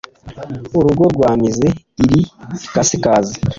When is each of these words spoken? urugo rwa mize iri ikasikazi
urugo 0.77 1.03
rwa 1.15 1.31
mize 1.41 1.67
iri 2.03 2.19
ikasikazi 2.65 3.35